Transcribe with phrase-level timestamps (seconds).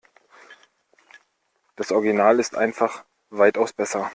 [1.75, 4.09] Das Original ist einfach weitaus besser.